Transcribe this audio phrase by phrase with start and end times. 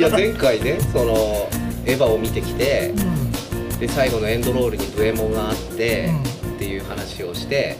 [0.00, 1.12] いや前回ねその
[1.84, 3.78] エヴァを見てきてうん。
[3.78, 6.12] で最後のエンドロールにブエモンがあって、う
[6.46, 6.54] ん。
[6.54, 7.76] っていう話をして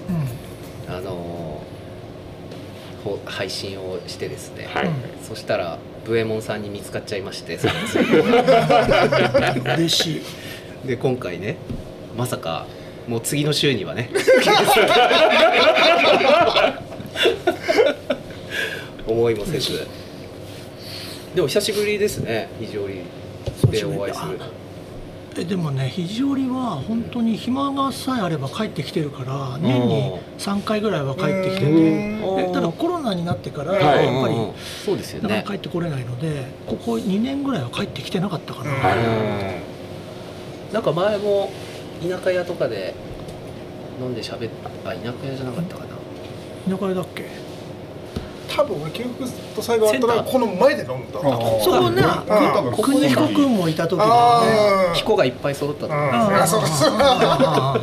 [0.86, 0.94] うん。
[0.94, 1.62] あの
[3.02, 7.56] ほ配信をしてですね、はい、うんそしたらブエモンさんに見つかっちゃいまして
[9.78, 10.22] 嬉しい。
[10.86, 11.56] で今回ね
[12.18, 12.66] まさか
[13.08, 14.10] もう次の週にはね。
[19.06, 19.86] 思いもせず
[21.34, 23.04] でも久しぶりですね非常に
[23.70, 24.38] でお会いする。
[25.38, 32.20] えでもね肘折は本当に暇がさえあれば帰ってきてるから年に3回ぐらいは帰ってきてて。
[32.52, 34.06] ただコロナになってからはい。
[34.06, 34.34] やっぱり
[34.84, 35.42] そうですよね。
[35.44, 39.60] か帰ってこれないのでここ2年ぐらいは帰ってきてなかったかな、は
[40.70, 40.74] い。
[40.74, 41.52] なんか前も
[42.02, 42.94] 田舎屋とかで
[44.00, 44.50] 飲んで喋っ
[44.84, 45.90] あ田舎屋じゃなかったかな。
[46.76, 47.49] 田舎屋だっけ？
[48.60, 51.18] 多分俺記憶と最後あったらこの前で飲んだ。
[51.18, 54.16] そこね多分国彦君もいた時だよね
[54.90, 57.04] あ彦がいっぱい揃ったああそうかそうか。
[57.18, 57.80] あ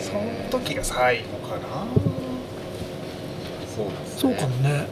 [0.00, 1.86] その時が最後かな。
[3.76, 4.20] そうなんですね。
[4.20, 4.86] そうかもね。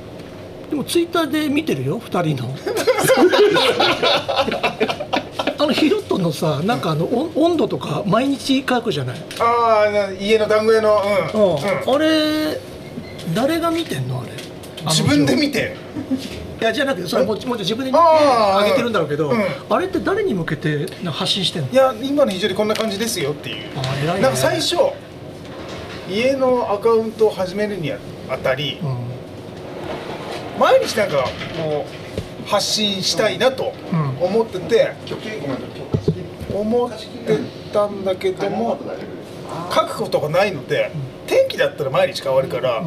[0.69, 2.55] でもツイッターで見てるよ2人の。
[5.61, 11.03] あのヒロットのさなんかあの温温度とか毎日書くじゃない、ああな家の団子屋の
[11.35, 11.95] うん、うん。
[11.97, 12.61] あれ
[13.35, 14.21] 誰が見てんの？
[14.21, 14.28] あれ
[14.89, 15.77] 自分で見て。
[16.61, 19.39] いやじゃなくてそれももちろん自分で見てあげてるんだろうけど、うん。
[19.71, 21.69] あれって誰に向けて発信してんの？
[21.69, 23.69] いや今の非常にこんな感じですよっていう。
[24.07, 24.75] なんか最初
[26.11, 27.99] 家のアカウントを始めるにあ
[28.43, 28.99] たりうん。
[30.59, 31.25] 毎日なんか
[31.59, 31.87] も
[32.47, 34.27] う発信したいなとうん。
[34.27, 34.95] 思ってて
[36.53, 37.39] 思って
[37.73, 38.81] たんだけども
[39.73, 40.91] 書くことがないので
[41.29, 42.87] 天気だったら毎日変わるからうん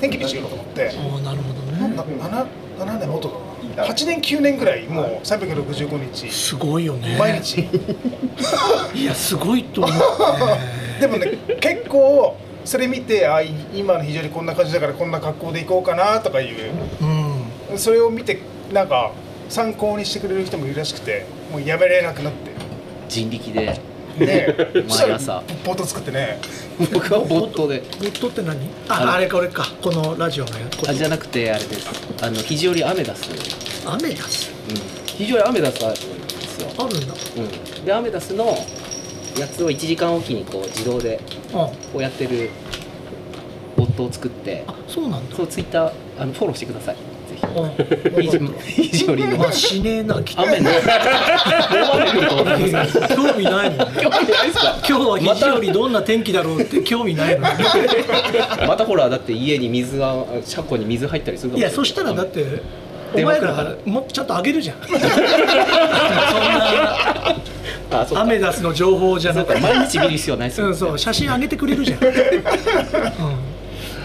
[0.00, 0.88] 天気にしようと思って。
[0.88, 2.46] ああなるほどなね 7,
[2.78, 3.28] 7年もっと
[3.76, 6.30] だな8年9年ぐらいもう365日。
[6.30, 7.16] すごいよね。
[7.18, 7.60] 毎日。
[8.94, 10.00] いやすごいと思う、ね、
[11.00, 16.56] でもね結構それ見てあい今の非常にこんな感じだからこんな格好で行こうかなとかいう。
[17.70, 17.78] うん。
[17.78, 18.40] それを見て
[18.72, 19.12] なんか
[19.48, 22.50] 参考にしてくれる人もいるらしくてもうやめられなくなって。
[23.10, 23.89] 人力で
[24.26, 24.54] ね。
[24.88, 26.38] そしたら毎朝ボート作ってね。
[26.92, 27.82] 僕はボットで。
[27.98, 28.56] ボットって何？
[28.88, 29.66] ああのあれか俺か。
[29.82, 31.88] このラジオのやこあじゃなくてあれです。
[32.22, 33.28] あの肘折アメダス、
[33.86, 34.76] アメダスうん、
[35.06, 36.00] 肘折アメダスあるんで
[36.46, 37.14] すよ、あるんだ。
[37.36, 38.46] うん、でアメダスの
[39.38, 41.20] やつを1時間おきにこう自動で
[41.52, 41.70] あ。
[41.92, 42.50] こうやってる
[43.76, 44.64] ボットを作って。
[44.66, 45.36] あそうなんだ。
[45.36, 46.96] そうツイッターあのフォローしてください
[47.40, 50.76] ぜあひ肘折のまあしねえな雨の大
[51.94, 54.02] 雨降ると思います興味ないもんね。
[54.02, 54.78] 興味ないですか？
[54.88, 57.54] 今日は肘よりどんな天気だろうって興味ないのに
[58.68, 61.60] またほらだって家に水が車庫に水入ったりするかもい。
[61.60, 62.62] いやそしたらだって
[63.12, 64.76] お前らもちゃんとあげるじゃん。
[68.06, 69.60] そんなアメダスの情報じゃなくて。
[69.60, 72.12] か毎日見る必要ないですよ、うんそう写真あげてくれるじゃん、 うん、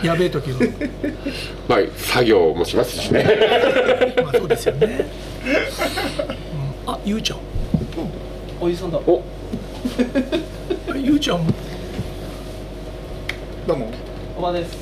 [0.03, 0.59] やべえ時は。
[1.67, 3.25] まあ作業もしますしね。
[4.23, 5.06] まあそうですよね、
[6.85, 7.39] うん、あゆうちゃん。
[8.61, 8.97] おじさんだ。
[9.00, 9.22] お。
[10.95, 11.45] ゆうちゃん。
[13.67, 13.89] どうも。
[14.38, 14.78] おばです。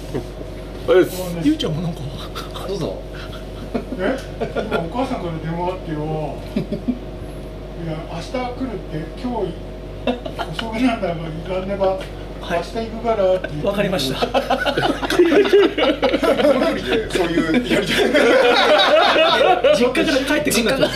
[0.88, 1.22] あれです。
[1.44, 2.02] ゆうちゃんもなんか。
[2.68, 3.02] どうぞ。
[4.00, 4.18] え？
[4.40, 5.98] 今お母さんから電話あってよ。
[7.84, 9.48] いや明日来るって今日
[10.52, 12.00] 遅くなんだから行かねば、
[12.44, 12.60] はい。
[12.60, 13.24] 明日行くから。
[13.64, 14.20] わかりました。
[14.20, 14.32] そう
[17.28, 18.10] いうやり取り
[19.78, 20.76] 実家から帰ってくるんだ。
[20.78, 20.92] と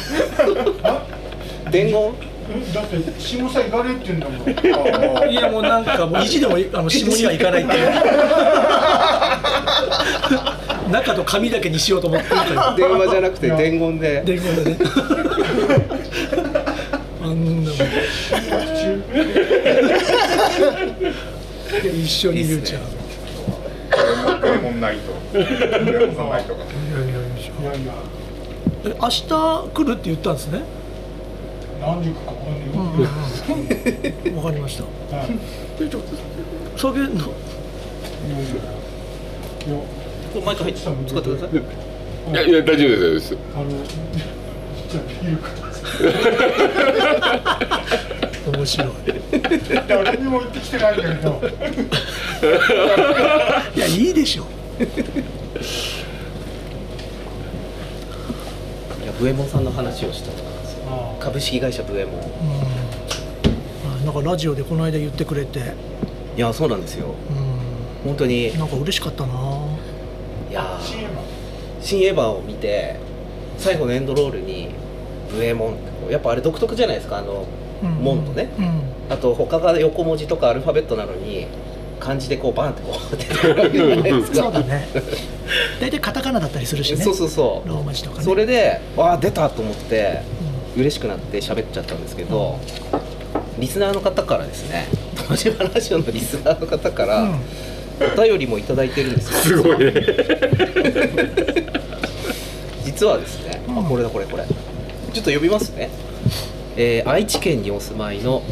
[1.72, 2.14] 伝言？
[2.50, 4.50] えだって下さ行かれって言うんだもん。
[5.30, 7.74] いやもうなんかもう意地でもあの下には行かないって。
[10.92, 14.24] 中と紙だけにしようと思って電話じゃなくて伝言で。
[14.26, 14.78] 伝言でね。
[17.22, 17.78] あんなもん
[21.84, 22.82] 一緒にゆうちゃん。
[24.42, 25.44] レモンナイトレ
[26.08, 26.68] モンナイトがい
[27.64, 27.94] やいや
[28.86, 29.28] え明日
[29.74, 30.62] 来るって言ったんですね？
[31.82, 32.62] 何時かわかんない
[34.22, 34.84] けど、わかりました。
[35.16, 35.28] はい
[35.82, 36.02] えちょ
[36.76, 37.16] 酒のいや
[40.46, 41.50] マイク入ってた使ってください
[42.32, 43.70] いやいや大丈夫ですあの
[44.90, 45.50] じゃあビールか
[48.68, 48.90] 白い。
[49.88, 51.42] 誰にも言ってきてないんだけど。
[53.76, 54.44] いやいいでしょ。
[59.02, 60.84] いやブエモンさんの話をしたんですよ。
[60.88, 62.16] あ株式会社ブエモン。
[62.16, 62.22] うん。
[64.02, 65.74] あなんかラジオでこの間言ってくれて。
[66.36, 67.16] いやそうなんですよ。
[67.30, 68.08] うん。
[68.10, 68.58] 本当に。
[68.58, 69.34] なんか嬉しかったな。
[70.50, 70.80] いや
[71.82, 72.30] 新エヴァ。
[72.30, 73.00] を見て
[73.58, 74.70] 最後のエンドロールに
[75.32, 77.18] ブエモンってこうやっぱあれ独特じゃないですか。
[77.18, 78.50] あのうん門とね。
[78.58, 78.82] うん。
[79.10, 81.48] あと他が横文字とかアルファベットなのに
[82.00, 84.38] 漢字でこうバンってこう出てるわけじゃないですか。
[84.44, 84.88] そうだね。
[85.80, 87.04] 大体カタカナだったりするしね。
[87.04, 87.70] そうそうそう。
[87.70, 88.24] ローマ字とかね。
[88.24, 90.22] それでわあ出たと思って
[90.76, 92.60] う嬉しくなって喋っちゃったんですけど、
[93.58, 97.40] リスナーの方からですね東芝ラジオのリスナーの方から、んうん。
[98.00, 99.58] お便りもいただいてるんですよ。
[99.58, 99.94] すごいね。
[102.86, 103.80] 実はですね、うん。
[103.80, 104.44] あこれだこれこれ。
[104.44, 105.90] ちょっと読みますね、
[106.78, 108.44] えー愛知県にお住まいの、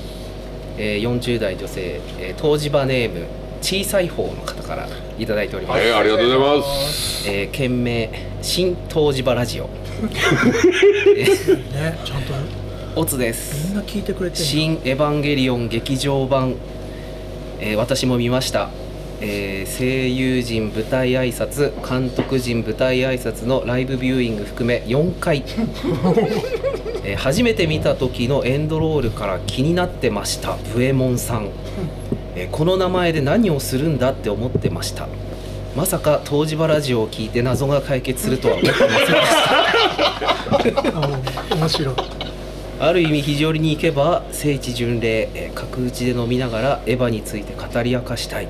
[0.77, 3.25] えー40代女性、えー東芝ネーム
[3.61, 4.87] 小さい方の方から
[5.17, 7.29] いただいております、はいありがとうございます。
[7.29, 8.09] えー件名
[8.41, 9.69] 新東芝ラジオ。
[11.17, 12.33] えーねちゃんと。
[12.97, 16.55] オツでみすんな聞いてくれてる新エヴァンゲリオン劇場版、
[17.59, 18.69] えー私も見ました、
[19.21, 25.43] えー声優陣舞台挨拶監督陣舞台挨拶のライブビューイング含め4回、
[27.05, 30.57] えー初めて見た時のエンドロールから気になってました。
[30.73, 31.49] ブエモンさん、
[32.35, 35.07] えーこの名前で何をするんだって思ってました。
[35.75, 40.99] まさか東芝ラジオを聞いて謎が解決するとは思ってませんでした。
[40.99, 41.59] うん。
[41.59, 41.95] 面白い。
[42.79, 48.47] ある意味非常に行けば聖地巡礼えー角打ちで飲みながらエヴァについて語り明かしたい、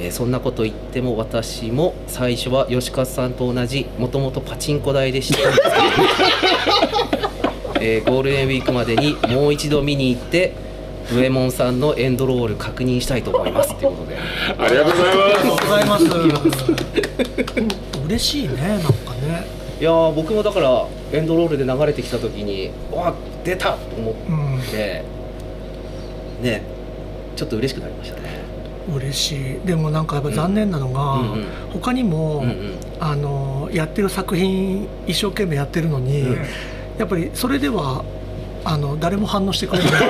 [0.00, 5.38] えーそんなこと言っても私も最初は吉勝さんと同じもともとパチンコ台でした。
[5.38, 7.31] んですけど、
[7.84, 10.52] えーゴールデンウィークまでにもう一度見に行って
[11.12, 13.74] ブエモンさんのエンドロール確認したいと思います。
[13.76, 14.16] ということで。
[14.16, 16.04] ありがとうございありがとうございます。
[16.04, 19.46] うん嬉しいねなんかね。
[19.80, 24.58] いやー僕もだからエンドロールで流れてきた時にわ出たと思うん。
[24.58, 25.02] って
[26.40, 26.62] ね
[27.34, 28.42] ちょっと嬉しくなりましたね。
[28.94, 29.66] 嬉しい。
[29.66, 32.74] でもなんかやっぱ残念なのが、うんうん他にも、うんうん。
[33.00, 36.46] あのやってる作品一生懸命やってるのに、うん
[36.98, 38.04] やっぱりそれでは
[38.64, 39.92] あの誰も反応してくれない。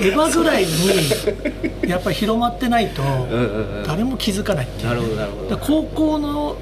[0.00, 0.70] エヴァぐらいに
[1.88, 3.02] やっぱり広まってないと
[3.86, 5.50] 誰も気づかないっていうなるほどなるほど。
[5.50, 6.56] だから高校の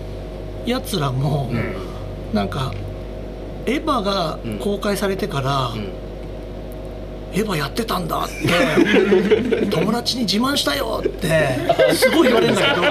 [0.67, 1.75] やつらも、うん。
[2.35, 2.73] なんか
[3.65, 5.89] エヴァが公開されてから、うん。
[7.33, 11.59] エヴァやってたんだって友達に自慢したよって
[11.95, 12.83] すごい言われるんだけど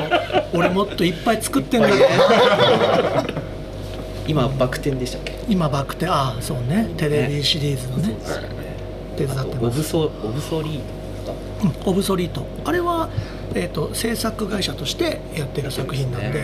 [0.59, 1.95] 俺もっといっぱい作ってんだよ
[4.27, 5.33] 今バク転でしたっけ？
[5.47, 6.89] 今バックテああそうね。
[6.97, 8.15] テレビシリーズのね。
[9.17, 10.79] 手伝ってますオブソオブソリー
[11.25, 11.33] ト
[11.63, 12.45] うんオブソリート。
[12.65, 13.09] あれは、
[13.55, 16.43] えー、と制作会社としてやってる作品なんで、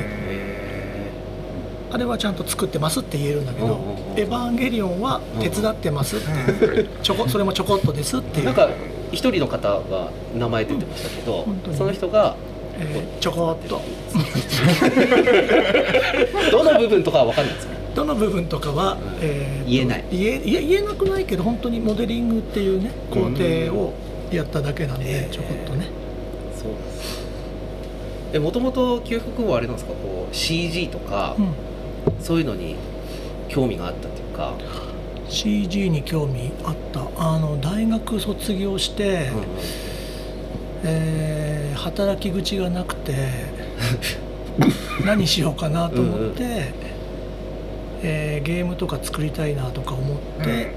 [1.91, 3.79] あれはちゃんと作ってますって言えるんだけどうんうんう
[4.15, 6.31] ん「エヴァンゲリオン」は手伝ってますって
[6.65, 6.89] いう。
[7.03, 8.45] ちょこそれもちょこっとですっていう。
[8.45, 8.69] なんか
[9.11, 11.77] 一人の方が名前出てましたけど、本当に。
[11.77, 12.35] その人が
[12.79, 13.79] えーちょこっと。
[16.51, 20.05] どの部分とかは分かんないですかどの部分とかは、えーと言えない。
[20.11, 23.93] 言えいや言えなくないけど本当にモデリングっていうね工程を
[24.31, 25.87] やっただけなんで、ちょこっとね。
[26.55, 27.23] そうです
[28.33, 29.91] えもともと給付君はあれなんですか？
[29.93, 31.53] こう CG とか、うん。
[32.19, 32.75] そういうのに
[33.47, 34.53] 興味があったっていうか、
[35.29, 37.01] CG に興味あった。
[37.17, 39.29] あの大学卒業して、
[40.83, 43.13] えー働き口がなくて
[45.05, 46.82] 何しようかなと思って、うんうん
[48.03, 50.71] えーゲームとか作りたいなとか思って、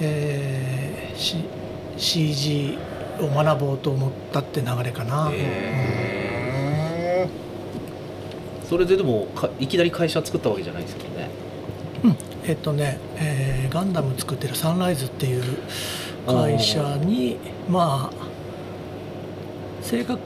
[0.00, 1.44] えー C-
[1.96, 2.78] CG
[3.20, 7.28] を学ぼうと思ったって流れかな、へ
[8.68, 11.28] それででもかいきなり会社作ったわけじゃないですよね。
[12.02, 12.16] うん。
[12.46, 15.42] えっとね、えーガンダム作ってるサンライズっていう
[16.26, 17.36] 会社に
[17.68, 18.16] まあ
[19.82, 20.18] 正確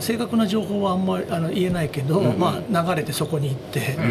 [0.00, 2.38] 正確な情報はあんまりあの言えないけど、うんうん。
[2.38, 4.02] まあ、流れてそこに行って、あ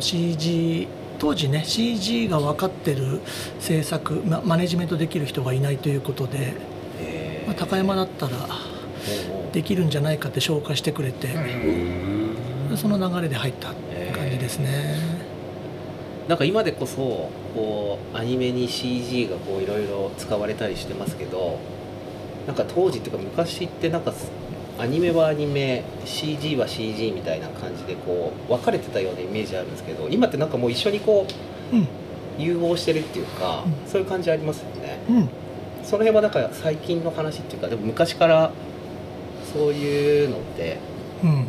[0.00, 0.88] の CG
[1.18, 3.20] 当時ね CG が分かってる
[3.60, 6.54] 制作、ま、マネジメントできる人がいないということで、
[6.98, 8.32] へまあ、高山だったら
[9.52, 11.28] できるんじゃないかって紹介してくれて、
[12.76, 13.68] その流れで入った
[14.16, 14.96] 感じですね。
[16.26, 16.96] なんか今でこそ
[17.54, 21.58] こうアニメに CG がこういろいろ使われたりしてますけど
[22.46, 24.30] なんか当時っていうか昔ってなんかす
[24.80, 31.26] アニメはアニメ CG は CG みたいな感じでこう分かれてたようなイメージあるんですけど今ってなんかもう一緒にこ
[31.72, 31.88] ううん
[32.38, 33.90] 融合してるっていうか、うん。
[33.90, 34.98] そういう感じありますよね。
[35.10, 35.28] うん。
[35.84, 38.50] その辺はなんか最近の話っていうかでも昔から
[39.52, 40.78] そういうのって
[41.22, 41.44] うん。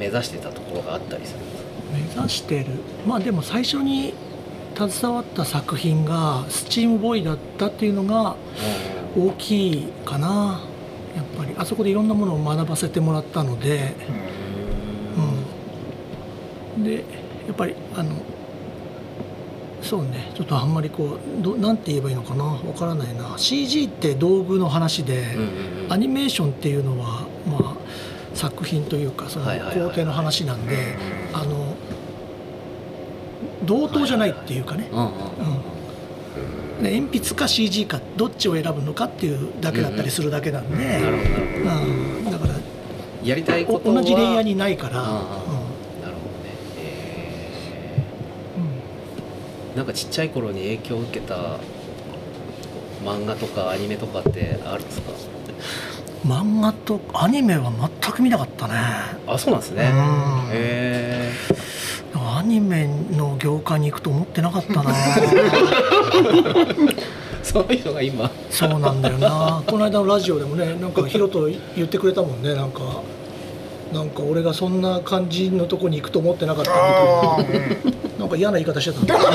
[0.00, 2.16] 目指してたところがあったりするんですか？
[2.16, 2.66] 目指してる。
[3.06, 4.14] まあでも最初に
[4.74, 8.34] 携わった作品がスチームボーイだったっていうのが
[9.16, 10.60] 大きいかな
[11.36, 13.94] ぱりあそこでいろんなものを学ばせてもらったので、
[16.78, 17.04] で
[17.46, 18.16] やっぱりあの
[19.82, 23.36] そうねちょっとあんまりこうどなんて言えばいいのかなわからないな。
[23.36, 25.44] CG って道具の話で、うんう
[25.82, 25.92] んうん。
[25.92, 27.76] アニメーションっていうのはまあ
[28.34, 30.96] 作品というかその工程の話なんで、
[31.34, 31.76] あの
[33.64, 35.10] 同等じゃないっていうかね、うん
[36.82, 42.54] うんうんで鉛筆か CG かどっちを選ぶのかっていうだけだったりするだけなんで、うんだから
[43.24, 45.14] やりたいおことは同じレイヤーにないから、なるほ
[45.46, 45.60] どね。
[46.78, 48.02] え
[48.56, 49.74] うん。
[49.74, 51.58] ーなんかちっちゃい頃に影響を受けた
[53.04, 55.12] 漫画とかアニメとかってあるんですか？
[56.26, 57.70] 漫画とアニメは
[58.02, 58.74] 全く見なかったね。
[59.28, 59.84] あそうなんですね。
[59.92, 60.50] うん。
[60.52, 61.30] へ
[62.14, 64.92] アニメの業界に行くと思ってなかったな。
[64.92, 64.94] え
[67.42, 68.30] そういうのが今。
[68.50, 69.62] そうなんだよな。
[69.66, 72.54] この間のラジオでもねなんかヒロト言ってくれたもんね。
[72.54, 72.80] なんか
[73.92, 78.02] なんか俺がそんな感じのとこに行くと思ってなかったみたいな。
[78.18, 79.18] なんか嫌な言い方してたんだ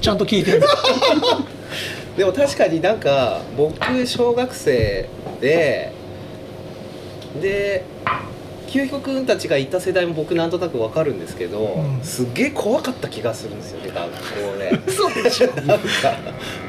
[0.00, 0.62] ちゃんと聞いてる
[2.16, 5.08] でも確かになんか僕小学生
[5.40, 5.92] で
[7.40, 7.84] で
[8.66, 12.00] 清彦君たちがいた世代も僕なんとなくわかるんですけど、うん。
[12.02, 15.46] すっげえ怖かった気がするんですよね学校でそうでしょ。
[15.62, 15.86] なんか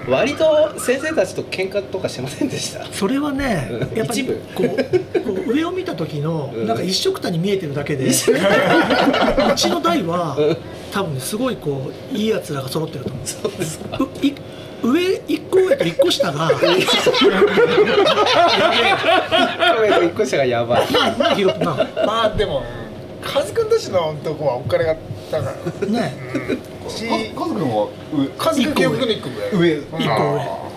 [0.08, 2.86] 割と先生たちと喧嘩とかしてませんでした？
[2.94, 3.98] それはねうん。
[3.98, 4.68] やっぱりこう
[5.22, 6.68] こう上を見た時のうん。
[6.68, 10.38] なんか一緒くたに見えてるだけで、うちの代は
[10.92, 13.28] 多分ねすごいこういいやつらが揃ってると思う。
[13.28, 14.00] そうですか
[14.92, 16.50] 上一個上と一個下が。
[20.04, 20.88] 一個下がやばい。
[22.06, 22.64] まあでも
[23.22, 24.96] カズくんたちのとこはお金が
[25.32, 25.88] だから。
[25.88, 26.14] ね。
[26.88, 27.90] しカズ君は
[28.38, 29.60] カズくん記憶の一個上。
[29.60, 29.78] 上。
[29.78, 30.68] 一個上。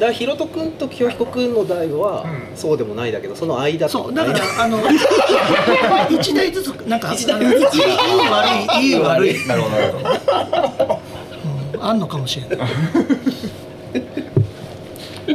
[0.00, 2.56] だからひろと君と清彦君の代はうん。
[2.56, 4.78] そうでもないだけどその間そうだから間あの
[6.10, 7.44] 一台ずつなんかいい悪
[8.82, 11.00] いいい悪い、なるほどなるほど。
[11.74, 12.68] うん、あんのかもしれない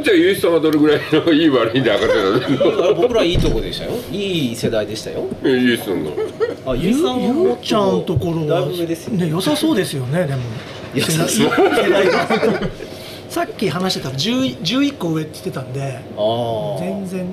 [0.06, 2.06] じゃあゆうさんはどれぐらいのいい悪いで上が
[2.38, 3.90] ってたの僕らいいとこでしたよ。
[4.12, 5.24] いい世代でしたよ。
[5.42, 6.12] えゆうさんの
[6.64, 10.42] あゆゆうさんうっとちゃんところだはいぶ上ですよね良さそうですよねでも。
[10.94, 11.50] 良さそう。
[11.50, 12.28] 世代が
[13.28, 15.98] さっき話してたら10 11個上って言ってたんで
[16.78, 17.26] 全然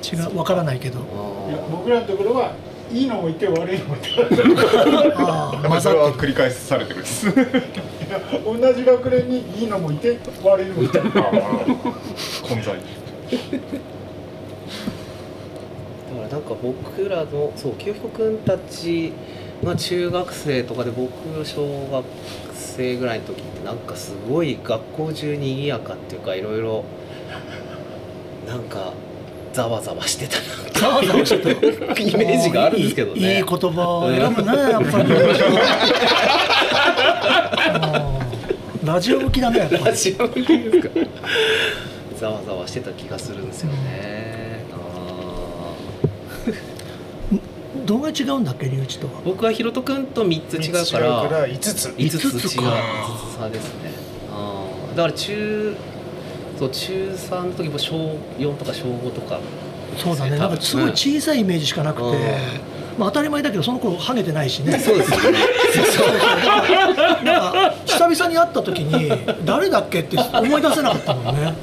[0.00, 1.00] 違うわからないけど。
[1.00, 2.52] いや僕らのところは
[2.92, 3.96] いいのもいて悪いのも。
[3.96, 4.08] い て
[5.16, 7.26] ああ混やっぱりそれはざって繰り返されてるんです
[8.44, 10.98] 同じ学年にいいのもいて悪いのもいて。
[11.00, 11.10] 混
[12.62, 12.74] 在
[16.10, 19.12] だからなんか僕らのそう清彦君たち
[19.62, 21.12] が中学生とかで僕
[21.44, 22.04] 小学
[22.54, 26.84] 生ぐらいの時ってなんかすごい学校中に賑やかっていうかいろいろ
[28.46, 28.92] なんか
[29.52, 30.38] ざわざわしてた
[30.80, 31.66] ざわざわしてた。
[32.00, 33.20] イメージがあるんですけどね。
[33.20, 33.88] いいいい言葉。
[33.98, 35.12] を選ぶねやっぱり。
[35.12, 35.16] う
[36.56, 36.59] ん
[38.84, 39.84] ラジオ向きだねやっぱり。
[39.84, 40.88] ラジオ向きですか。
[42.18, 45.74] ざわざわしてた気がするんですよね、あ
[47.86, 49.12] どんぐらい違うんだっけ龍一とは？
[49.14, 51.88] ー僕はひろと君と3つ違う3つ違うからから5つ。
[51.88, 52.62] 5つ違う五つ5つか
[53.38, 53.92] 差ですね。
[54.30, 55.76] あーだから中
[56.58, 59.40] そう中3の時も小4とか小5とか。
[59.96, 60.36] そうだね。
[60.36, 62.14] なんかすごい小さいイメージしかなくて、うん
[63.00, 64.78] まあ、当たり前だけどその頃ハゲてないしね。
[64.78, 65.38] そうですよね。
[67.24, 69.10] なんか久々に会った時に
[69.46, 71.54] 誰だっけって思い出せなかったもんね、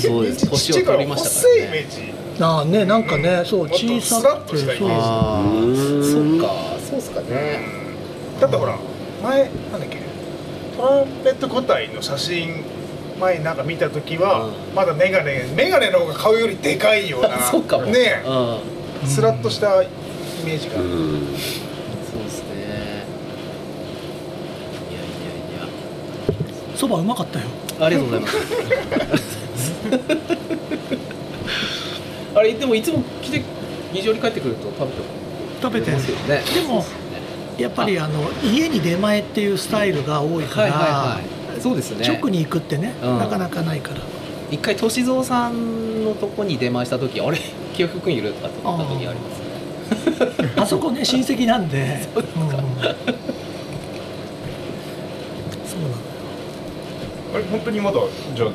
[0.00, 0.50] そうです。
[0.50, 1.86] 年を取りましたからね。
[2.40, 4.76] ああねなんかねそう小さくてそう。
[4.76, 4.88] そっ
[6.40, 6.50] か
[6.90, 7.60] そうっすかね。
[8.40, 8.76] だってほら
[9.22, 9.98] 前なんだっけ
[10.76, 12.64] トランペット個体の写真
[13.18, 17.86] 前なんか見た時は、うんまだメガネメガネの方が顔よりでかいようなそうかも。
[17.86, 19.08] ねうん。
[19.08, 19.88] スラッとしたイ
[20.44, 20.86] メージが、うん。
[20.86, 23.06] そうですね。
[24.90, 25.68] いやいやいや。
[26.76, 27.46] そばうまかったよ。
[27.80, 29.26] ありがとうございます。
[32.34, 33.42] あれでもいつも来て
[33.92, 35.02] 二条に帰ってくると食べて
[35.62, 36.42] 食べてますよね。
[36.54, 36.84] でも
[37.56, 41.35] やっぱりあの家に出前っていうスタイルが多いから、はいはいはい。
[41.66, 42.06] そうですね。
[42.06, 43.18] 直に行くってね、うん。
[43.18, 44.00] なかなかないから。
[44.50, 47.38] 一回歳三さんのとこに出前した時あれ？
[47.74, 48.32] 清福君いる？
[48.32, 49.40] とかって思った時あります。
[50.42, 50.52] ね。
[50.56, 52.00] あそこね親戚なんで。
[52.14, 52.62] そう,、ん、そうなの
[57.34, 57.98] あれ本当にまだ
[58.36, 58.48] じゃあ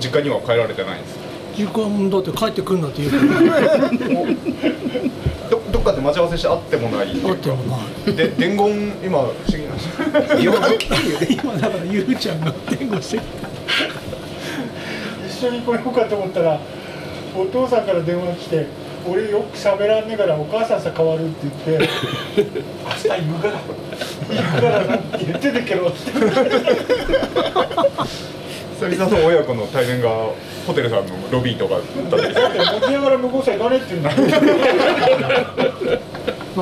[0.00, 1.20] 実家には帰られてないんですか？
[1.56, 3.16] ゆうこはだって帰ってくんなって言うか
[3.50, 3.90] ら
[5.98, 7.08] っかで待ち合わせして会ってもない。
[7.08, 9.74] あってもまあで伝言今不思議な。
[9.74, 9.82] んで
[10.36, 10.52] すよ
[11.42, 13.22] 今だからゆうちゃんが弁護してる。
[15.28, 16.60] 一緒に来ようかと思ったら
[17.36, 18.66] お父さんから電話来て
[19.08, 21.88] 俺よく喋らんねえからお母さんさ変わるって言って
[22.84, 23.54] 明日行くから。
[24.28, 25.88] 行くからなって言ってたけど。
[25.88, 25.98] って
[28.78, 30.08] 久々の親子の対面が
[30.64, 33.76] ホテルさんのロビーとかだったりだって持ちながら向こうさ行かね。
[33.76, 34.16] えって言うんだな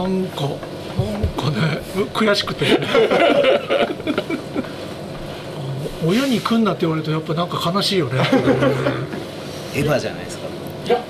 [0.08, 1.82] んかなんかね
[2.14, 2.64] 悔しくて。
[6.06, 8.20] 親に来んなって言われるとやっぱなんか悲しいよね。
[9.75, 10.46] エヴァじゃないですか。
[10.87, 11.04] いや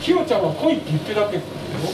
[0.00, 1.42] ひよちゃんは来いって言ってたけど。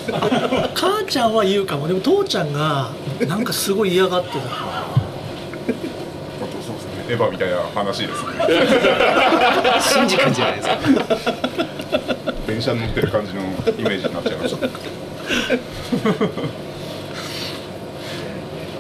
[0.75, 1.89] 母ちゃんは言うかも。
[1.89, 2.91] でも父ちゃんが
[3.27, 5.02] なんかすごい嫌がってた
[7.13, 8.31] エヴァみたいな話ですね。
[9.81, 10.79] シンジ君じゃないですか
[12.47, 13.45] 電車に乗ってる感じのイ
[13.83, 14.67] メージになっちゃいました。
[14.67, 14.71] い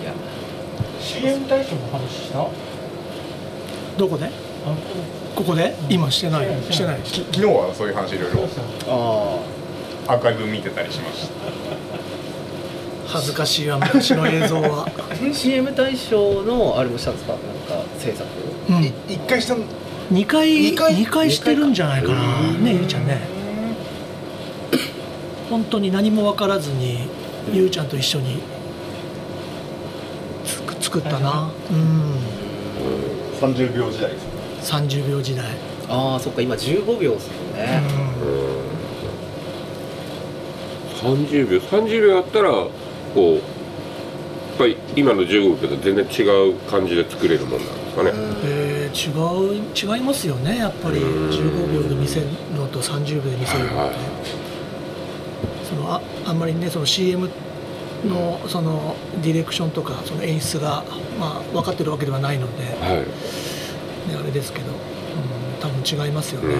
[0.05, 0.15] や
[0.99, 2.49] CM 大賞の話した？
[3.99, 4.27] どこで？
[4.27, 4.31] あ
[5.37, 5.75] ここで？
[5.91, 6.47] 今してない？
[6.71, 8.49] してないき昨日はそういう話いろいろ。
[8.89, 9.39] あ
[10.09, 11.35] アーカイブ見てたりしました
[13.13, 14.87] 恥ずかしいわ昔の映像は。
[15.11, 17.33] あ CM 大賞のあれもしたんですか？
[17.33, 17.41] なん
[17.83, 18.25] か制作。
[18.71, 18.83] うん。
[18.85, 19.63] い一回したの
[20.13, 20.95] 2回二回？
[20.95, 22.23] 二回してるんじゃないかな。
[22.59, 23.19] ねゆうちゃんね。
[25.51, 27.01] 本当に何も分からずに
[27.53, 28.39] ゆうちゃんと一緒に
[30.47, 31.51] つく作ったな。
[31.71, 32.17] うん。
[33.41, 34.11] 30秒時代。
[34.11, 34.19] で
[34.63, 35.45] す30秒時代。
[35.89, 36.41] ああそっか。
[36.41, 37.83] 今15秒ですもんね、
[41.03, 41.59] 30秒。
[41.59, 42.51] 30秒あったら
[43.15, 43.43] こうやっ
[44.59, 48.11] ぱり今の15秒と全然違う感じで作れるもんなんですかね、
[48.45, 49.11] えー違
[49.59, 50.99] う違いますよねやっぱり。
[50.99, 51.31] うん。
[51.31, 53.97] 15秒で見せるのと30秒で見せるのって、はいはい。
[55.65, 57.31] そのああんまりねその CM
[58.05, 60.85] のそのディレクションとかその演出が、
[61.19, 64.21] まあ、分かってるわけではないので、ね、はい。
[64.21, 64.77] あれですけど、うん、
[65.61, 66.59] 多分違いますよね、一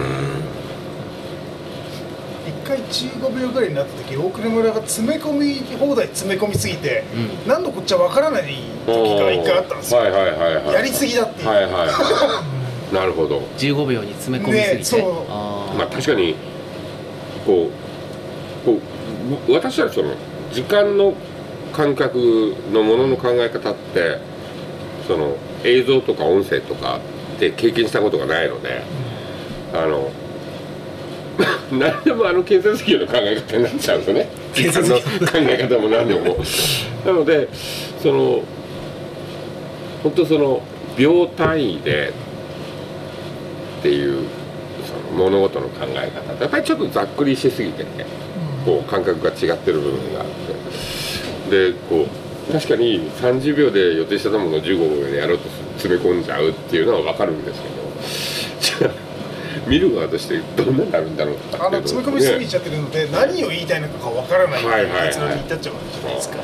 [2.63, 7.03] 回15秒ぐらいになった時大倉村が詰め込み放題詰め込みすぎて、
[7.45, 8.43] う何度こっちは分からない
[8.85, 10.73] 時が一回あったんですよ、はいはいはいはい。
[10.73, 13.41] やりすぎだっていう、はいはい なるほど。
[13.57, 15.01] 15秒に詰め込みすぎて、ねそう。
[15.27, 15.77] あー。
[15.77, 16.35] まあ確かに
[17.45, 17.69] こ
[18.63, 18.79] うこ
[19.47, 20.13] う私はその
[20.51, 21.13] 時間の
[21.71, 24.19] 感覚のものの考え方って
[25.07, 26.99] その映像とか音声とか
[27.39, 28.83] で経験したことがないので、
[29.73, 30.11] あの
[31.71, 34.29] 何でもあの建設業の考え方になっちゃうんですよね。
[34.53, 35.01] 時間の考
[35.35, 36.37] え方も何でも。
[37.05, 37.47] なので
[38.01, 38.43] その
[40.03, 40.61] 本当その
[40.97, 42.13] 秒単位で
[43.79, 44.25] っていう
[44.85, 46.41] その物事の考え方。
[46.41, 48.05] やっぱりちょっとざっくりしすぎてね
[48.65, 50.33] こう感覚が違ってる部分があって。
[51.49, 52.05] でこ
[52.49, 57.83] う確かに30秒で予定してたものを15秒でやろうと詰め込んじゃうっていうのは分かるんですけど。
[58.81, 59.02] じゃあ
[59.67, 65.07] 見る側としてどんなになるんだろうとかあっていうの詰め込みすぎねちゃってるので、何を言いたいのかが分からないはいはいはい。
[65.07, 66.37] 結論に至っちゃうわけじゃないですか、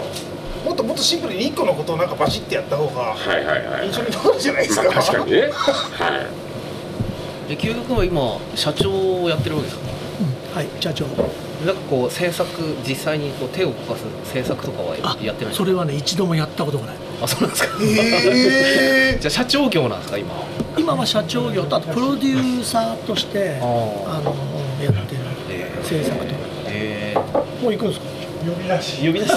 [0.65, 5.41] もっともっとシンプルに1個のことをなんかバシッてやった方がはいはいはい印象に残るじゃないですか、まあ確かにね。
[5.41, 5.47] は
[7.47, 7.49] い。
[7.49, 9.89] で究極は今社長をやってるわけですか
[10.51, 10.55] うん。
[10.55, 11.05] はい社長。
[11.65, 12.47] なんかこう制作
[12.87, 16.95] 実際にこう手を動かす制作とかはあやってないそれはね一度もやったことがない。
[17.21, 17.77] あそうなんですか。
[17.81, 20.33] へ じゃあ社長業なんですか今
[20.79, 23.67] 今は社長業とあとプロデューサーとしてああ
[24.21, 24.33] の
[24.81, 26.25] やってるえ制作と
[26.67, 27.13] え
[27.61, 28.05] もう行くんですか？
[28.39, 29.05] 呼び出し。
[29.05, 29.33] 呼び出し。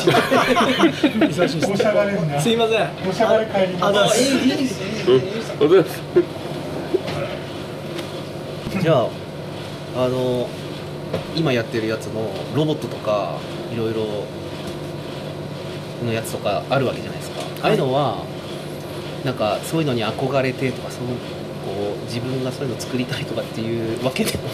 [1.29, 2.89] 久しぶりおしゃがれんなすいません。
[3.09, 3.99] おしゃがれ帰ります。
[3.99, 4.81] あいいです
[8.81, 9.09] じゃあ
[9.97, 10.49] あの
[11.35, 13.37] 今やってるやつのロボットとか
[13.73, 14.25] いろいろ
[16.07, 18.25] のやつとかあるわけじゃないですか、ああいうのは
[19.25, 21.15] なんかそういうのに憧れてとかそのこ
[22.01, 24.45] う自分がそういうの作りたいとかっていうわけでも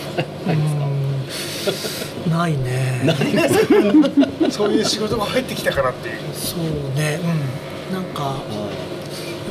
[0.47, 2.17] ないですか？
[2.17, 2.31] うーん。
[2.31, 3.03] ないね。
[3.05, 6.17] ーそういう仕事が入ってきたからっていう。
[6.35, 6.61] そう
[6.95, 7.19] ね。
[7.91, 7.95] うん。
[7.95, 8.35] なんかやっ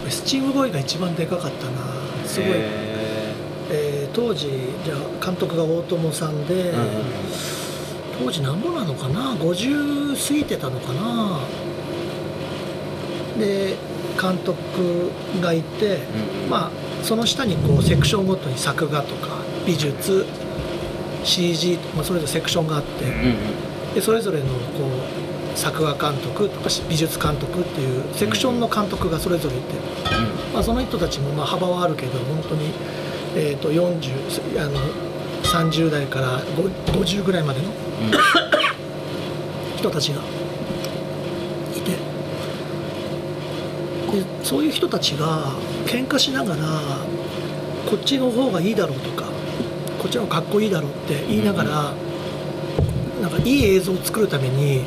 [0.01, 1.71] ぱりスチームボーイが一番でかかったな。
[2.25, 2.53] すごい、へ
[3.71, 4.47] えー当時
[4.83, 6.87] じゃあ監督が大友さんで、ーうんうん。
[8.25, 11.39] 当時何ぼなのかな？50過ぎてたのかな？
[13.39, 13.75] で
[14.19, 15.97] 監督がいて、
[16.43, 16.71] うんまあ
[17.03, 20.25] その下にこうセクションごとに作画とか美術
[21.23, 23.05] CG と、まあ、それぞれセクションがあって、
[23.93, 24.51] でそれぞれのこ
[25.53, 29.73] う作画監督とか美術監督っていうセクションの監督がそれぞれいて、
[30.53, 32.71] まあ、その人たちもまあ幅はあるけど本当に、
[33.35, 34.79] えー、と40あの
[35.43, 37.71] 30代から5 50ぐらいまでの
[39.77, 40.21] 人たちが
[41.75, 41.97] いて
[44.11, 45.51] でそういう人たちが
[45.85, 46.61] 喧嘩しながら
[47.89, 49.25] こっちの方がいいだろうとか
[49.97, 51.93] ここっちの方がかっこいいだろうって言いながら、
[53.21, 54.85] なんかいい映像を作るために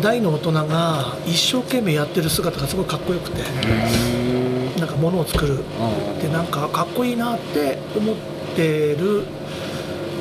[0.00, 3.42] 大の大人が一生懸命やってる姿がすごいかっこよくて、
[4.80, 5.58] なんかものを作る
[6.22, 8.16] でなんかかっこいいなって思っ
[8.56, 9.24] てる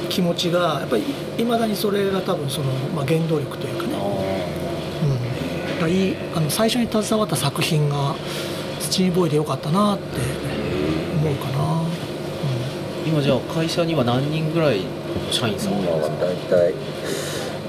[0.09, 1.03] 気持ちがやっぱり
[1.37, 3.95] いまだにそれが多分その、まあ、原動力というかね、
[5.79, 8.15] うん、だからいいあの最初に携わった作品が
[8.79, 10.03] 「スチームボーイ」でよかったなって
[11.21, 11.83] 思うかな、
[13.05, 14.81] 今じゃあ会社には何人ぐらい
[15.31, 16.09] 社員さんがいるんです
[16.47, 16.55] か？
[16.55, 16.73] 大体。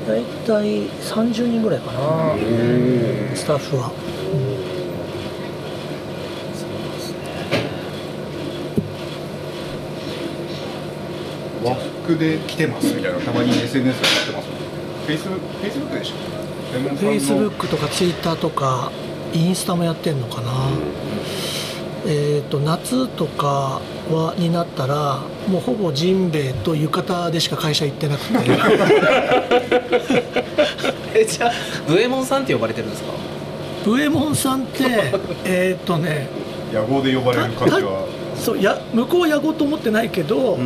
[0.09, 2.35] 大体30人ぐらいかな。
[3.35, 3.93] スタッフは、
[11.63, 13.19] 和服で来てますみたいな。
[13.21, 14.49] たまに SNS でやってます
[15.07, 16.40] フェイスブックフェイスブックでしょ
[16.71, 18.91] フェイスブックとかツイッターとか
[19.33, 20.53] インスタもやってんのかな、
[22.07, 23.81] えー、と夏とか
[24.11, 28.35] はになったらもうほぼジンベエと浴衣でしか会社行ってなくて。
[31.13, 31.53] えじゃあ
[31.89, 33.11] ブエモンさんって呼ばれてるんですか？
[33.85, 34.85] ブエモンさんって
[35.45, 36.29] えっとね
[36.73, 38.07] 野号で呼ばれる感じは
[38.41, 40.59] そうや向こうやごうと思ってないけど、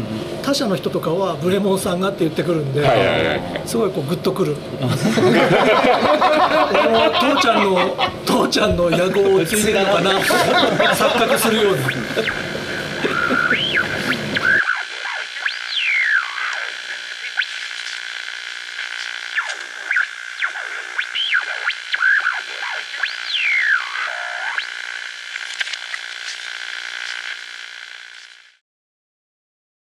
[0.42, 4.56] 他社の人とかはブレモンさんがって言ってくるんで、はいはいはいすごいこうグッとくる。
[7.20, 10.10] 父ちゃんの父ちゃんの野望を継いでるのかな。
[10.92, 11.80] 錯覚するように